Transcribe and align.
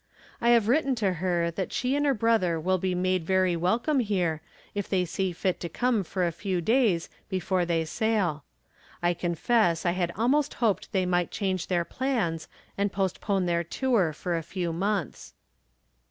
I 0.41 0.49
have 0.49 0.67
written 0.67 0.95
to 0.95 1.13
her 1.21 1.51
that 1.51 1.71
she 1.71 1.95
and 1.95 2.07
her 2.07 2.15
brother 2.15 2.59
will 2.59 2.79
be 2.79 2.95
made 2.95 3.23
very 3.23 3.55
welcome 3.55 3.99
here 3.99 4.41
if 4.73 4.89
they 4.89 5.05
see 5.05 5.31
fit 5.31 5.59
to 5.59 5.69
come 5.69 6.03
for 6.03 6.25
a 6.25 6.31
few 6.31 6.59
days 6.59 7.07
before 7.29 7.65
they 7.65 7.85
sail. 7.85 8.43
I 9.03 9.13
confess 9.13 9.85
I 9.85 9.91
had 9.91 10.11
almost 10.15 10.55
hoped 10.55 10.91
they 10.91 11.05
might 11.05 11.29
change 11.29 11.67
their 11.67 11.85
plans 11.85 12.47
and 12.79 12.91
postpone 12.91 13.45
their 13.45 13.63
tour 13.63 14.11
for 14.11 14.35
a 14.35 14.41
few 14.41 14.73
months. 14.73 15.35